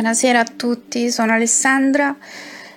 Buonasera 0.00 0.40
a 0.40 0.44
tutti, 0.44 1.10
sono 1.10 1.32
Alessandra, 1.32 2.16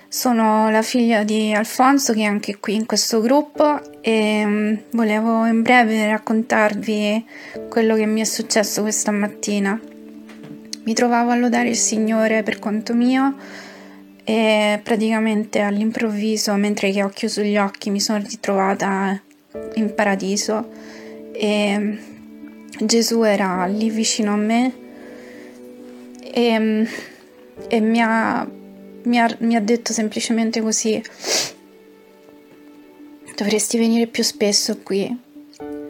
sono 0.08 0.68
la 0.68 0.82
figlia 0.82 1.24
di 1.24 1.54
Alfonso 1.54 2.12
che 2.12 2.20
è 2.20 2.24
anche 2.24 2.58
qui 2.58 2.74
in 2.74 2.84
questo 2.84 3.22
gruppo 3.22 3.80
e 4.02 4.44
mm, 4.44 4.74
volevo 4.90 5.46
in 5.46 5.62
breve 5.62 6.06
raccontarvi 6.06 7.24
quello 7.70 7.94
che 7.94 8.04
mi 8.04 8.20
è 8.20 8.24
successo 8.24 8.82
questa 8.82 9.10
mattina. 9.10 9.80
Mi 10.82 10.92
trovavo 10.92 11.30
a 11.30 11.36
lodare 11.36 11.70
il 11.70 11.78
Signore 11.78 12.42
per 12.42 12.58
conto 12.58 12.92
mio 12.92 13.36
e 14.22 14.78
praticamente 14.82 15.60
all'improvviso, 15.60 16.52
mentre 16.56 16.90
che 16.90 17.02
ho 17.02 17.08
chiuso 17.08 17.40
gli 17.40 17.56
occhi, 17.56 17.88
mi 17.88 18.02
sono 18.02 18.18
ritrovata 18.18 19.18
in 19.76 19.94
paradiso 19.94 20.68
e 21.32 21.74
mm, 21.78 21.96
Gesù 22.80 23.22
era 23.22 23.64
lì 23.64 23.88
vicino 23.88 24.34
a 24.34 24.36
me 24.36 24.82
e, 26.34 26.58
mm, 26.58 26.84
e 27.68 27.80
mi, 27.80 28.00
ha, 28.00 28.46
mi, 29.04 29.18
ha, 29.18 29.36
mi 29.40 29.56
ha 29.56 29.60
detto 29.60 29.92
semplicemente 29.92 30.60
così, 30.60 31.02
dovresti 33.36 33.78
venire 33.78 34.06
più 34.06 34.22
spesso 34.22 34.78
qui. 34.82 35.22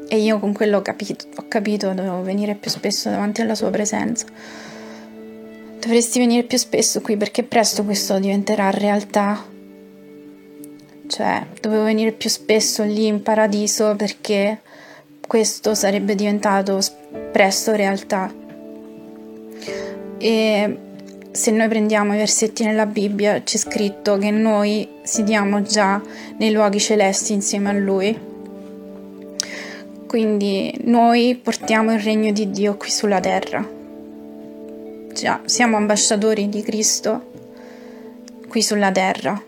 E 0.06 0.18
io 0.18 0.38
con 0.38 0.52
quello 0.52 0.78
ho 0.78 0.82
capito, 0.82 1.26
ho 1.36 1.44
capito, 1.48 1.92
dovevo 1.92 2.22
venire 2.22 2.54
più 2.54 2.70
spesso 2.70 3.08
davanti 3.08 3.40
alla 3.40 3.54
sua 3.54 3.70
presenza. 3.70 4.26
Dovresti 5.80 6.18
venire 6.18 6.44
più 6.44 6.58
spesso 6.58 7.00
qui 7.00 7.16
perché 7.16 7.42
presto 7.42 7.84
questo 7.84 8.18
diventerà 8.18 8.70
realtà. 8.70 9.44
Cioè, 11.06 11.46
dovevo 11.60 11.84
venire 11.84 12.12
più 12.12 12.30
spesso 12.30 12.82
lì 12.84 13.06
in 13.06 13.22
paradiso 13.22 13.94
perché 13.96 14.60
questo 15.26 15.74
sarebbe 15.74 16.14
diventato 16.14 16.80
presto 17.32 17.74
realtà. 17.74 18.32
E 20.18 20.78
se 21.34 21.50
noi 21.50 21.66
prendiamo 21.66 22.14
i 22.14 22.18
versetti 22.18 22.62
nella 22.62 22.86
Bibbia 22.86 23.42
c'è 23.42 23.56
scritto 23.56 24.18
che 24.18 24.30
noi 24.30 24.88
siediamo 25.02 25.62
già 25.62 26.00
nei 26.36 26.52
luoghi 26.52 26.78
celesti 26.78 27.32
insieme 27.32 27.70
a 27.70 27.72
Lui. 27.72 28.16
Quindi 30.06 30.72
noi 30.84 31.34
portiamo 31.34 31.92
il 31.92 31.98
regno 31.98 32.30
di 32.30 32.52
Dio 32.52 32.76
qui 32.76 32.88
sulla 32.88 33.18
terra. 33.18 33.68
Già, 35.12 35.40
siamo 35.44 35.76
ambasciatori 35.76 36.48
di 36.48 36.62
Cristo 36.62 37.32
qui 38.46 38.62
sulla 38.62 38.92
terra 38.92 39.42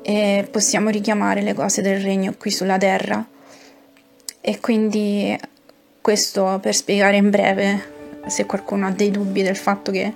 e 0.00 0.48
possiamo 0.50 0.88
richiamare 0.88 1.42
le 1.42 1.52
cose 1.52 1.82
del 1.82 2.00
regno 2.00 2.32
qui 2.38 2.50
sulla 2.50 2.78
terra. 2.78 3.22
E 4.40 4.58
quindi 4.58 5.38
questo 6.00 6.58
per 6.62 6.74
spiegare 6.74 7.18
in 7.18 7.28
breve 7.28 7.98
se 8.26 8.46
qualcuno 8.46 8.86
ha 8.86 8.90
dei 8.90 9.10
dubbi 9.10 9.42
del 9.42 9.56
fatto 9.56 9.90
che 9.92 10.14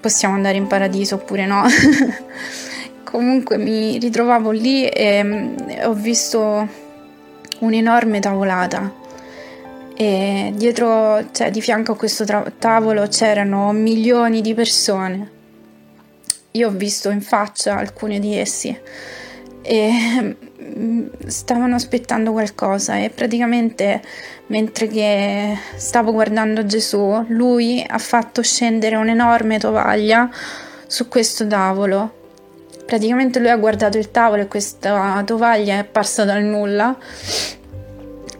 possiamo 0.00 0.34
andare 0.34 0.56
in 0.56 0.66
paradiso 0.66 1.16
oppure 1.16 1.46
no. 1.46 1.64
Comunque 3.04 3.56
mi 3.56 3.98
ritrovavo 3.98 4.50
lì 4.50 4.86
e 4.86 5.22
mm, 5.22 5.56
ho 5.84 5.92
visto 5.94 6.68
un'enorme 7.60 8.20
tavolata 8.20 8.98
e 10.00 10.52
dietro, 10.54 11.30
cioè 11.30 11.50
di 11.50 11.60
fianco 11.60 11.92
a 11.92 11.96
questo 11.96 12.24
tra- 12.24 12.50
tavolo 12.58 13.06
c'erano 13.08 13.70
milioni 13.72 14.40
di 14.40 14.54
persone. 14.54 15.30
Io 16.52 16.68
ho 16.68 16.70
visto 16.70 17.10
in 17.10 17.20
faccia 17.20 17.76
alcune 17.76 18.18
di 18.18 18.34
essi 18.34 18.74
e 19.62 19.92
mm, 19.92 20.30
stavano 21.26 21.74
aspettando 21.74 22.32
qualcosa 22.32 22.96
e 22.96 23.10
praticamente 23.10 24.00
mentre 24.46 24.88
che 24.88 25.56
stavo 25.76 26.12
guardando 26.12 26.66
Gesù, 26.66 27.24
lui 27.28 27.84
ha 27.86 27.98
fatto 27.98 28.42
scendere 28.42 28.96
un'enorme 28.96 29.58
tovaglia 29.58 30.28
su 30.86 31.08
questo 31.08 31.46
tavolo. 31.46 32.18
Praticamente 32.84 33.38
lui 33.38 33.50
ha 33.50 33.56
guardato 33.56 33.98
il 33.98 34.10
tavolo 34.10 34.42
e 34.42 34.48
questa 34.48 35.22
tovaglia 35.24 35.74
è 35.74 35.78
apparsa 35.78 36.24
dal 36.24 36.42
nulla. 36.42 36.96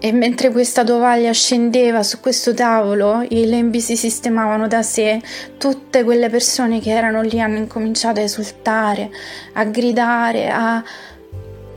E 0.02 0.12
mentre 0.12 0.50
questa 0.50 0.82
tovaglia 0.82 1.30
scendeva 1.32 2.02
su 2.02 2.20
questo 2.20 2.54
tavolo, 2.54 3.22
i 3.28 3.46
lembi 3.46 3.82
si 3.82 3.96
sistemavano 3.96 4.66
da 4.66 4.82
sé, 4.82 5.20
tutte 5.58 6.04
quelle 6.04 6.30
persone 6.30 6.80
che 6.80 6.90
erano 6.90 7.20
lì 7.20 7.38
hanno 7.38 7.58
incominciato 7.58 8.18
a 8.18 8.22
esultare, 8.22 9.10
a 9.52 9.64
gridare, 9.64 10.48
a... 10.48 10.82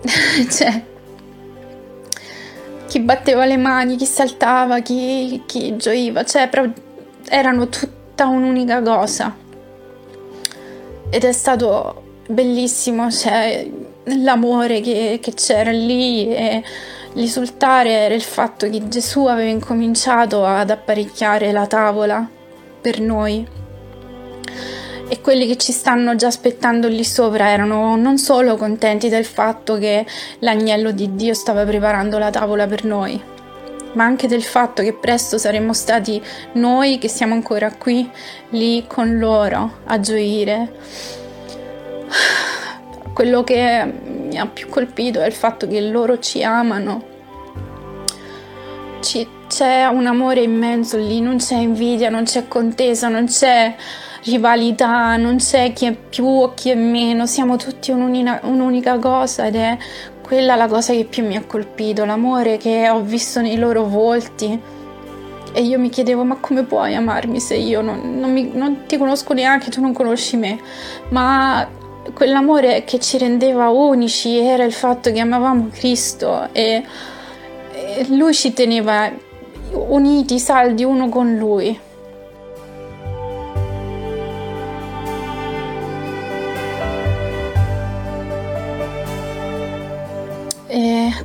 cioè, 0.52 0.84
chi 2.88 3.00
batteva 3.00 3.46
le 3.46 3.58
mani, 3.58 3.96
chi 3.96 4.06
saltava, 4.06 4.80
chi, 4.80 5.44
chi 5.46 5.76
gioiva, 5.78 6.24
cioè 6.24 6.50
erano 7.30 7.70
tutta 7.70 8.28
un'unica 8.28 8.82
cosa. 8.82 9.36
Ed 11.10 11.24
è 11.24 11.32
stato 11.32 12.04
bellissimo, 12.28 13.10
cioè, 13.10 13.68
l'amore 14.04 14.82
che, 14.82 15.20
che 15.22 15.34
c'era 15.34 15.72
lì 15.72 16.34
e 16.34 16.64
l'esultare 17.14 17.92
era 17.92 18.14
il 18.14 18.22
fatto 18.22 18.70
che 18.70 18.88
Gesù 18.88 19.26
aveva 19.26 19.50
incominciato 19.50 20.46
ad 20.46 20.70
apparecchiare 20.70 21.52
la 21.52 21.68
tavola 21.68 22.28
per 22.82 23.00
noi 23.00 23.62
e 25.14 25.22
quelli 25.22 25.46
che 25.46 25.58
ci 25.58 25.72
stanno 25.72 26.16
già 26.16 26.26
aspettando 26.26 26.88
lì 26.88 27.04
sopra 27.04 27.50
erano 27.50 27.96
non 27.96 28.18
solo 28.18 28.58
contenti 28.58 29.10
del 29.10 29.26
fatto 29.26 29.78
che 29.78 30.08
l'agnello 30.40 30.90
di 30.90 31.14
Dio 31.14 31.36
stava 31.36 31.64
preparando 31.66 32.18
la 32.18 32.32
tavola 32.32 32.66
per 32.66 32.84
noi, 32.84 33.22
ma 33.94 34.06
anche 34.06 34.26
del 34.26 34.42
fatto 34.42 34.82
che 34.82 34.94
presto 34.94 35.38
saremmo 35.38 35.72
stati 35.72 36.20
noi 36.54 36.98
che 36.98 37.10
siamo 37.10 37.36
ancora 37.36 37.72
qui, 37.76 38.10
lì 38.50 38.86
con 38.88 39.20
loro, 39.20 39.82
a 39.84 40.00
gioire. 40.00 40.72
Quello 43.14 43.44
che 43.44 43.84
mi 43.84 44.40
ha 44.40 44.48
più 44.48 44.68
colpito 44.68 45.22
è 45.22 45.28
il 45.28 45.34
fatto 45.34 45.68
che 45.68 45.80
loro 45.80 46.18
ci 46.18 46.42
amano. 46.42 47.04
Ci, 49.00 49.28
c'è 49.48 49.86
un 49.86 50.08
amore 50.08 50.42
immenso 50.42 50.98
lì, 50.98 51.22
non 51.22 51.38
c'è 51.38 51.58
invidia, 51.58 52.10
non 52.10 52.24
c'è 52.24 52.48
contesa, 52.48 53.10
non 53.10 53.28
c'è 53.28 53.76
rivalità, 54.24 55.16
non 55.18 55.38
c'è 55.38 55.74
chi 55.74 55.86
è 55.86 55.94
più 55.94 56.26
o 56.26 56.54
chi 56.54 56.70
è 56.70 56.76
meno, 56.76 57.26
siamo 57.26 57.58
tutti 57.58 57.92
un'unica, 57.92 58.98
cosa 59.00 59.48
ed 59.48 59.56
è 59.56 59.78
quella 60.22 60.56
la 60.56 60.68
cosa 60.68 60.94
che 60.94 61.06
più 61.06 61.26
mi 61.26 61.36
ha 61.36 61.44
colpito, 61.46 62.06
l'amore 62.06 62.58
che 62.58 62.90
ho 62.90 63.02
visto 63.02 63.42
nei 63.42 63.58
loro 63.58 63.86
volti. 63.86 64.60
E 65.56 65.62
io 65.62 65.78
mi 65.78 65.90
chiedevo, 65.90 66.24
ma 66.24 66.38
come 66.40 66.64
puoi 66.64 66.96
amarmi 66.96 67.40
se 67.40 67.56
io 67.56 67.82
non, 67.82 68.18
non, 68.18 68.32
mi, 68.32 68.50
non 68.54 68.86
ti 68.88 68.98
conosco 68.98 69.34
neanche, 69.34 69.70
tu 69.70 69.82
non 69.82 69.94
conosci 69.94 70.36
me? 70.36 70.60
Ma 71.10 71.68
quell'amore 72.12 72.84
che 72.86 73.00
ci 73.00 73.18
rendeva 73.20 73.70
unici 73.70 74.38
era 74.38 74.64
il 74.64 74.74
fatto 74.74 75.12
che 75.12 75.20
amavamo 75.20 75.70
Cristo 75.72 76.50
e, 76.52 76.84
e 77.72 78.06
lui 78.10 78.34
ci 78.34 78.52
teneva 78.54 79.12
uniti, 79.74 80.40
saldi 80.40 80.84
uno 80.84 81.08
con 81.10 81.36
lui. 81.36 81.80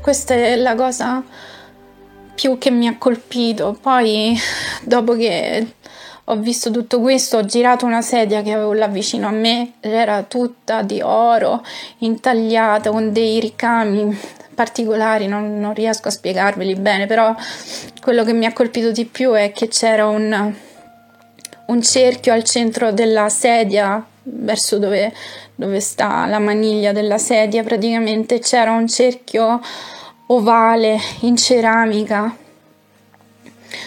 Questa 0.08 0.32
è 0.32 0.56
la 0.56 0.74
cosa 0.74 1.22
più 2.34 2.56
che 2.56 2.70
mi 2.70 2.88
ha 2.88 2.96
colpito. 2.96 3.76
Poi, 3.78 4.34
dopo 4.80 5.14
che 5.14 5.74
ho 6.24 6.36
visto 6.36 6.70
tutto 6.70 7.02
questo, 7.02 7.36
ho 7.36 7.44
girato 7.44 7.84
una 7.84 8.00
sedia 8.00 8.40
che 8.40 8.54
avevo 8.54 8.72
là 8.72 8.88
vicino 8.88 9.28
a 9.28 9.32
me, 9.32 9.72
era 9.80 10.22
tutta 10.22 10.80
di 10.80 11.02
oro, 11.02 11.62
intagliata 11.98 12.88
con 12.88 13.12
dei 13.12 13.38
ricami 13.38 14.18
particolari, 14.54 15.26
non, 15.26 15.60
non 15.60 15.74
riesco 15.74 16.08
a 16.08 16.10
spiegarveli 16.10 16.74
bene, 16.76 17.04
però 17.04 17.34
quello 18.00 18.24
che 18.24 18.32
mi 18.32 18.46
ha 18.46 18.54
colpito 18.54 18.90
di 18.90 19.04
più 19.04 19.32
è 19.32 19.52
che 19.52 19.68
c'era 19.68 20.06
un, 20.06 20.54
un 21.66 21.82
cerchio 21.82 22.32
al 22.32 22.44
centro 22.44 22.92
della 22.92 23.28
sedia 23.28 24.02
verso 24.22 24.78
dove, 24.78 25.12
dove 25.54 25.80
sta 25.80 26.24
la 26.24 26.38
maniglia 26.38 26.92
della 26.92 27.18
sedia, 27.18 27.62
praticamente 27.62 28.38
c'era 28.38 28.72
un 28.72 28.88
cerchio 28.88 29.60
ovale 30.30 30.98
in 31.20 31.36
ceramica 31.36 32.36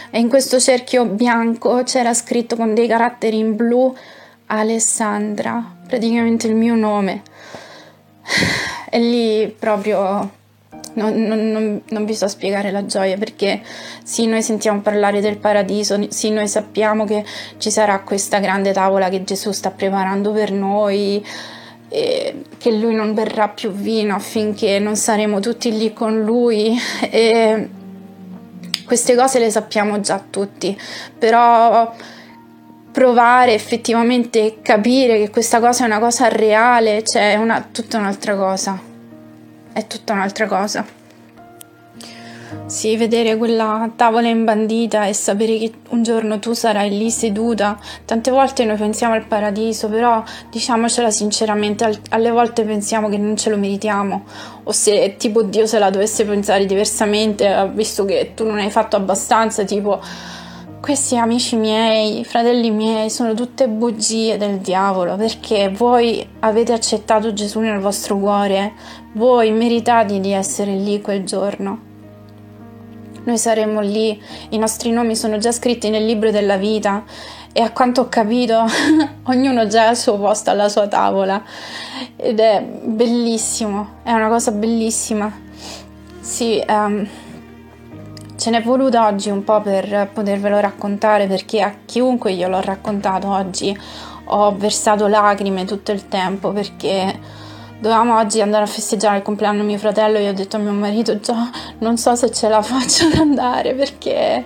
e 0.09 0.19
in 0.19 0.29
questo 0.29 0.59
cerchio 0.59 1.05
bianco 1.05 1.83
c'era 1.83 2.13
scritto 2.13 2.55
con 2.55 2.73
dei 2.73 2.88
caratteri 2.88 3.38
in 3.38 3.55
blu 3.55 3.95
Alessandra, 4.47 5.63
praticamente 5.88 6.47
il 6.47 6.55
mio 6.55 6.75
nome. 6.75 7.23
E 8.89 8.99
lì 8.99 9.55
proprio 9.57 10.29
non, 10.93 11.13
non, 11.23 11.81
non, 11.88 12.05
vi 12.05 12.13
so 12.13 12.27
spiegare 12.27 12.71
la 12.71 12.85
gioia 12.85 13.17
perché 13.17 13.61
sì, 14.03 14.25
noi 14.25 14.41
sentiamo 14.41 14.81
parlare 14.81 15.21
del 15.21 15.37
paradiso, 15.37 15.97
sì, 16.09 16.29
noi 16.31 16.49
sappiamo 16.49 17.05
che 17.05 17.23
ci 17.57 17.71
sarà 17.71 17.99
questa 18.01 18.39
grande 18.39 18.73
tavola 18.73 19.07
che 19.07 19.23
Gesù 19.23 19.51
sta 19.51 19.71
preparando 19.71 20.31
per 20.31 20.51
noi, 20.51 21.25
che 21.91 22.71
lui 22.71 22.95
non 22.95 23.13
berrà 23.13 23.49
più 23.49 23.71
vino 23.71 24.15
affinché 24.15 24.79
non 24.79 24.95
saremo 24.95 25.39
tutti 25.41 25.77
lì 25.77 25.93
con 25.93 26.21
lui. 26.23 26.77
E 27.11 27.69
queste 28.85 29.15
cose 29.15 29.39
le 29.39 29.49
sappiamo 29.49 29.99
già 29.99 30.21
tutti, 30.29 30.77
però 31.17 31.93
provare 32.91 33.53
effettivamente 33.53 34.57
capire 34.61 35.17
che 35.17 35.29
questa 35.29 35.59
cosa 35.59 35.83
è 35.83 35.88
una 35.88 35.99
cosa 35.99 36.27
reale, 36.27 37.03
cioè 37.03 37.33
è 37.33 37.35
una, 37.35 37.65
tutta 37.71 37.97
un'altra 37.97 38.35
cosa. 38.35 38.79
È 39.73 39.87
tutta 39.87 40.13
un'altra 40.13 40.47
cosa. 40.47 40.85
Sì, 42.65 42.95
vedere 42.98 43.38
quella 43.38 43.89
tavola 43.95 44.27
imbandita 44.27 45.06
e 45.06 45.13
sapere 45.13 45.57
che 45.57 45.74
un 45.89 46.03
giorno 46.03 46.39
tu 46.39 46.53
sarai 46.53 46.89
lì 46.89 47.09
seduta. 47.12 47.77
Tante 48.06 48.31
volte 48.31 48.65
noi 48.65 48.77
pensiamo 48.77 49.13
al 49.13 49.25
paradiso, 49.25 49.89
però 49.89 50.24
diciamocela 50.50 51.12
sinceramente, 51.12 52.01
alle 52.09 52.31
volte 52.31 52.63
pensiamo 52.63 53.09
che 53.09 53.18
non 53.18 53.36
ce 53.36 53.50
lo 53.50 53.57
meritiamo. 53.57 54.24
O 54.63 54.71
se 54.71 55.15
tipo 55.18 55.42
Dio 55.44 55.65
se 55.65 55.80
la 55.80 55.89
dovesse 55.89 56.25
pensare 56.25 56.65
diversamente, 56.65 57.69
visto 57.74 58.06
che 58.06 58.31
tu 58.36 58.45
non 58.45 58.57
hai 58.57 58.69
fatto 58.69 58.95
abbastanza, 58.95 59.63
tipo 59.63 60.00
questi 60.81 61.15
amici 61.15 61.57
miei, 61.57 62.25
fratelli 62.25 62.71
miei, 62.71 63.09
sono 63.12 63.36
tutte 63.36 63.68
bugie 63.68 64.38
del 64.38 64.57
diavolo 64.57 65.15
perché 65.15 65.69
voi 65.69 66.27
avete 66.39 66.74
accettato 66.74 67.33
Gesù 67.33 67.59
nel 67.59 67.80
vostro 67.80 68.18
cuore, 68.18 68.74
voi 69.13 69.51
meritate 69.51 70.19
di 70.19 70.31
essere 70.31 70.74
lì 70.74 71.00
quel 71.00 71.24
giorno. 71.24 71.89
Noi 73.23 73.38
saremo 73.38 73.81
lì, 73.81 74.21
i 74.50 74.57
nostri 74.57 74.91
nomi 74.91 75.15
sono 75.15 75.38
già 75.38 75.51
scritti 75.51 75.89
nel 75.89 76.06
libro 76.06 76.31
della 76.31 76.57
vita 76.57 77.03
e 77.53 77.62
a 77.62 77.71
quanto 77.71 78.01
ho 78.01 78.09
capito 78.09 78.65
ognuno 79.25 79.68
già 79.68 79.88
ha 79.88 79.91
il 79.91 79.97
suo 79.97 80.18
posto 80.18 80.50
alla 80.50 80.69
sua 80.69 80.88
tavola 80.88 81.44
ed 82.15 82.39
è 82.39 82.62
bellissimo, 82.62 84.00
è 84.03 84.12
una 84.12 84.27
cosa 84.27 84.51
bellissima. 84.51 85.31
Sì, 86.19 86.63
um, 86.68 87.07
Ce 88.41 88.50
n'è 88.50 88.59
voluto 88.63 89.00
oggi 89.00 89.29
un 89.29 89.44
po' 89.44 89.62
per 89.62 90.09
potervelo 90.12 90.59
raccontare 90.59 91.27
perché 91.27 91.62
a 91.62 91.75
chiunque 91.85 92.31
io 92.31 92.47
l'ho 92.47 92.59
raccontato 92.59 93.27
oggi 93.29 93.79
ho 94.23 94.56
versato 94.56 95.06
lacrime 95.06 95.63
tutto 95.65 95.91
il 95.91 96.07
tempo 96.07 96.51
perché 96.51 97.19
dovevamo 97.81 98.18
oggi 98.18 98.42
andare 98.42 98.63
a 98.63 98.68
festeggiare 98.68 99.18
il 99.18 99.24
compleanno 99.24 99.62
di 99.62 99.66
mio 99.66 99.78
fratello 99.80 100.18
e 100.18 100.24
io 100.24 100.30
ho 100.30 100.33
detto 100.33 100.56
a 100.56 100.60
mio 100.60 100.72
marito 100.72 101.19
già 101.19 101.50
non 101.80 101.98
so 101.98 102.16
se 102.16 102.31
ce 102.31 102.48
la 102.48 102.62
faccio 102.62 103.07
ad 103.07 103.16
andare 103.16 103.74
perché 103.74 104.45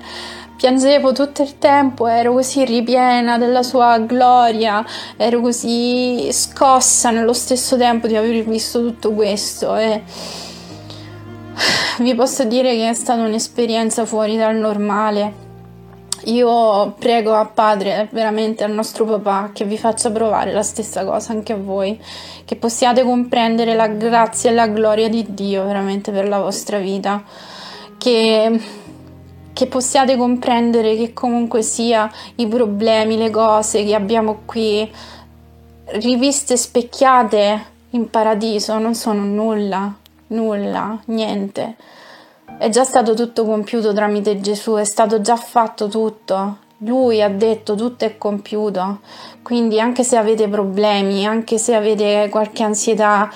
piangevo 0.56 1.12
tutto 1.12 1.42
il 1.44 1.58
tempo, 1.58 2.08
ero 2.08 2.32
così 2.32 2.64
ripiena 2.64 3.38
della 3.38 3.62
sua 3.62 4.00
gloria, 4.00 4.84
ero 5.18 5.42
così 5.42 6.30
scossa 6.32 7.12
nello 7.12 7.34
stesso 7.34 7.76
tempo 7.76 8.08
di 8.08 8.16
aver 8.16 8.44
visto 8.46 8.80
tutto 8.80 9.12
questo 9.12 9.76
e 9.76 10.02
vi 12.00 12.16
posso 12.16 12.46
dire 12.46 12.74
che 12.74 12.90
è 12.90 12.94
stata 12.94 13.22
un'esperienza 13.22 14.06
fuori 14.06 14.38
dal 14.38 14.56
normale. 14.56 15.45
Io 16.26 16.94
prego 16.98 17.34
a 17.34 17.46
Padre, 17.46 18.08
veramente 18.12 18.64
al 18.64 18.72
nostro 18.72 19.06
papà, 19.06 19.52
che 19.54 19.66
vi 19.66 19.78
faccia 19.78 20.12
provare 20.12 20.52
la 20.52 20.64
stessa 20.64 21.04
cosa 21.06 21.32
anche 21.32 21.54
a 21.54 21.58
voi, 21.58 22.00
che 22.46 22.56
possiate 22.56 23.04
comprendere 23.04 23.76
la 23.76 23.88
grazia 23.88 24.50
e 24.50 24.54
la 24.54 24.68
gloria 24.68 25.10
di 25.10 25.26
Dio 25.30 25.66
veramente 25.66 26.12
per 26.12 26.28
la 26.28 26.40
vostra 26.40 26.80
vita, 26.80 27.24
che, 27.98 28.60
che 29.54 29.68
possiate 29.68 30.18
comprendere 30.18 30.96
che 30.96 31.14
comunque 31.14 31.62
sia 31.62 32.12
i 32.36 32.48
problemi, 32.48 33.18
le 33.18 33.30
cose 33.30 33.84
che 33.84 33.94
abbiamo 33.94 34.42
qui 34.46 34.92
riviste 35.88 36.58
specchiate 36.58 37.74
in 37.92 38.10
paradiso 38.10 38.78
non 38.80 38.96
sono 38.96 39.24
nulla 39.24 40.04
nulla, 40.28 41.00
niente. 41.06 41.76
È 42.58 42.70
già 42.70 42.84
stato 42.84 43.14
tutto 43.14 43.46
compiuto 43.46 43.94
tramite 43.94 44.40
Gesù, 44.40 44.76
è 44.76 44.86
stato 44.86 45.20
già 45.20 45.36
fatto 45.36 45.88
tutto. 45.88 46.60
Lui 46.80 47.22
ha 47.22 47.30
detto 47.30 47.76
tutto 47.76 48.06
è 48.06 48.18
compiuto. 48.18 49.00
Quindi 49.42 49.80
anche 49.80 50.04
se 50.04 50.16
avete 50.16 50.48
problemi, 50.48 51.26
anche 51.26 51.58
se 51.58 51.76
avete 51.76 52.28
qualche 52.30 52.64
ansietà, 52.64 53.30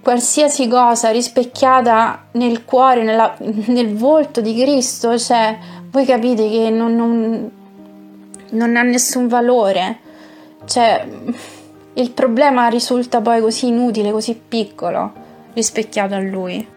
qualsiasi 0.00 0.68
cosa 0.68 1.10
rispecchiata 1.10 2.26
nel 2.32 2.64
cuore, 2.64 3.02
nella, 3.02 3.36
nel 3.38 3.94
volto 3.96 4.40
di 4.40 4.54
Cristo, 4.54 5.18
cioè 5.18 5.58
voi 5.90 6.04
capite 6.04 6.48
che 6.48 6.70
non, 6.70 6.94
non, 6.94 7.50
non 8.50 8.76
ha 8.76 8.82
nessun 8.82 9.26
valore. 9.26 9.98
Cioè, 10.64 11.06
il 11.94 12.10
problema 12.12 12.68
risulta 12.68 13.20
poi 13.20 13.40
così 13.40 13.66
inutile, 13.66 14.12
così 14.12 14.40
piccolo 14.48 15.12
rispecchiato 15.52 16.14
a 16.14 16.20
lui. 16.20 16.76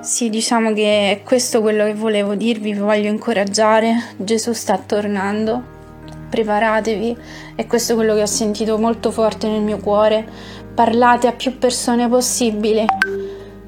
Sì, 0.00 0.30
diciamo 0.30 0.72
che 0.72 1.10
è 1.10 1.22
questo 1.22 1.60
quello 1.60 1.84
che 1.84 1.92
volevo 1.92 2.34
dirvi, 2.34 2.72
vi 2.72 2.78
voglio 2.78 3.10
incoraggiare, 3.10 4.14
Gesù 4.16 4.54
sta 4.54 4.78
tornando, 4.78 5.62
preparatevi, 6.30 7.14
è 7.54 7.66
questo 7.66 7.96
quello 7.96 8.14
che 8.14 8.22
ho 8.22 8.26
sentito 8.26 8.78
molto 8.78 9.10
forte 9.10 9.46
nel 9.46 9.60
mio 9.60 9.76
cuore, 9.76 10.26
parlate 10.74 11.26
a 11.26 11.32
più 11.32 11.58
persone 11.58 12.08
possibile, 12.08 12.86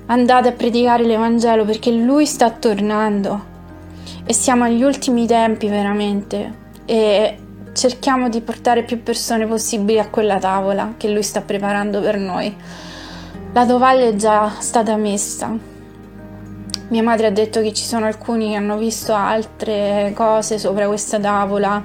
andate 0.06 0.48
a 0.48 0.52
predicare 0.52 1.04
l'Evangelo 1.04 1.66
perché 1.66 1.90
Lui 1.90 2.24
sta 2.24 2.50
tornando 2.50 3.44
e 4.24 4.32
siamo 4.32 4.64
agli 4.64 4.82
ultimi 4.82 5.26
tempi 5.26 5.68
veramente 5.68 6.60
e 6.86 7.36
cerchiamo 7.74 8.30
di 8.30 8.40
portare 8.40 8.84
più 8.84 9.02
persone 9.02 9.46
possibili 9.46 9.98
a 9.98 10.08
quella 10.08 10.38
tavola 10.38 10.94
che 10.96 11.10
Lui 11.10 11.22
sta 11.22 11.42
preparando 11.42 12.00
per 12.00 12.16
noi. 12.16 12.56
La 13.52 13.66
tovaglia 13.66 14.06
è 14.06 14.16
già 14.16 14.50
stata 14.60 14.96
messa. 14.96 15.71
Mia 16.92 17.02
madre 17.02 17.28
ha 17.28 17.30
detto 17.30 17.62
che 17.62 17.72
ci 17.72 17.84
sono 17.84 18.04
alcuni 18.04 18.50
che 18.50 18.56
hanno 18.56 18.76
visto 18.76 19.14
altre 19.14 20.12
cose 20.14 20.58
sopra 20.58 20.86
questa 20.88 21.18
tavola. 21.18 21.82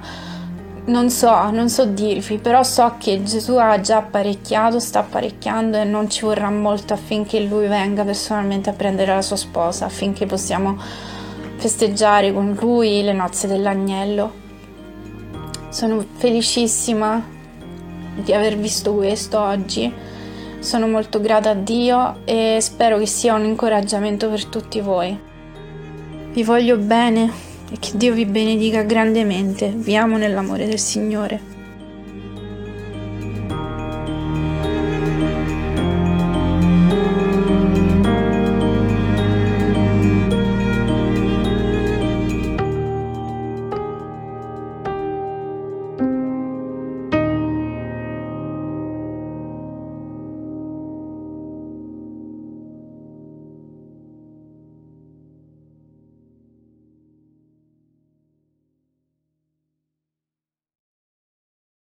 Non 0.84 1.08
so, 1.08 1.50
non 1.50 1.70
so 1.70 1.86
dirvi, 1.86 2.36
però 2.36 2.62
so 2.62 2.96
che 2.98 3.22
Gesù 3.22 3.54
ha 3.54 3.80
già 3.80 3.96
apparecchiato, 3.96 4.78
sta 4.78 4.98
apparecchiando 4.98 5.78
e 5.78 5.84
non 5.84 6.10
ci 6.10 6.26
vorrà 6.26 6.50
molto 6.50 6.92
affinché 6.92 7.40
lui 7.40 7.68
venga 7.68 8.04
personalmente 8.04 8.68
a 8.68 8.74
prendere 8.74 9.14
la 9.14 9.22
sua 9.22 9.36
sposa, 9.36 9.86
affinché 9.86 10.26
possiamo 10.26 10.76
festeggiare 11.56 12.30
con 12.30 12.54
lui 12.60 13.02
le 13.02 13.14
nozze 13.14 13.46
dell'agnello. 13.46 14.30
Sono 15.70 16.04
felicissima 16.16 17.26
di 18.14 18.34
aver 18.34 18.58
visto 18.58 18.92
questo 18.92 19.40
oggi 19.40 19.90
sono 20.60 20.86
molto 20.86 21.20
grata 21.20 21.50
a 21.50 21.54
Dio 21.54 22.20
e 22.24 22.58
spero 22.60 22.98
che 22.98 23.06
sia 23.06 23.34
un 23.34 23.44
incoraggiamento 23.44 24.28
per 24.28 24.44
tutti 24.46 24.80
voi. 24.80 25.18
Vi 26.32 26.42
voglio 26.42 26.76
bene 26.76 27.30
e 27.70 27.76
che 27.78 27.92
Dio 27.94 28.12
vi 28.12 28.26
benedica 28.26 28.82
grandemente. 28.82 29.68
Vi 29.68 29.96
amo 29.96 30.16
nell'amore 30.16 30.66
del 30.66 30.78
Signore. 30.78 31.57